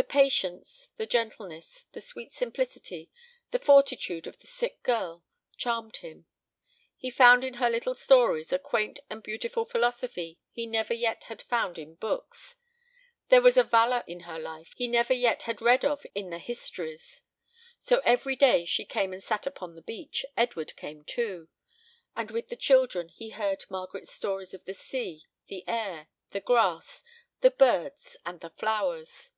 The 0.00 0.04
patience, 0.04 0.88
the 0.96 1.04
gentleness, 1.04 1.84
the 1.92 2.00
sweet 2.00 2.32
simplicity, 2.32 3.10
the 3.50 3.58
fortitude 3.58 4.26
of 4.26 4.38
the 4.38 4.46
sick 4.46 4.82
girl 4.82 5.26
charmed 5.58 5.98
him. 5.98 6.24
He 6.96 7.10
found 7.10 7.44
in 7.44 7.54
her 7.60 7.68
little 7.68 7.94
stories 7.94 8.50
a 8.50 8.58
quaint 8.58 9.00
and 9.10 9.22
beautiful 9.22 9.66
philosophy 9.66 10.40
he 10.52 10.64
never 10.66 10.94
yet 10.94 11.24
had 11.24 11.42
found 11.42 11.76
in 11.78 11.96
books; 11.96 12.56
there 13.28 13.42
was 13.42 13.58
a 13.58 13.62
valor 13.62 14.02
in 14.06 14.20
her 14.20 14.38
life 14.38 14.72
he 14.74 14.88
never 14.88 15.12
yet 15.12 15.42
had 15.42 15.60
read 15.60 15.84
of 15.84 16.06
in 16.14 16.30
the 16.30 16.38
histories. 16.38 17.20
So, 17.78 17.98
every 17.98 18.36
day 18.36 18.64
she 18.64 18.86
came 18.86 19.12
and 19.12 19.22
sat 19.22 19.46
upon 19.46 19.74
the 19.74 19.82
beach, 19.82 20.24
Edward 20.34 20.74
came 20.76 21.04
too; 21.04 21.50
and 22.16 22.30
with 22.30 22.48
the 22.48 22.56
children 22.56 23.10
he 23.10 23.28
heard 23.32 23.66
Margaret's 23.68 24.10
stories 24.10 24.54
of 24.54 24.64
the 24.64 24.72
sea, 24.72 25.26
the 25.48 25.62
air, 25.68 26.08
the 26.30 26.40
grass, 26.40 27.04
the 27.42 27.50
birds, 27.50 28.16
and 28.24 28.40
the 28.40 28.48
flowers. 28.48 29.32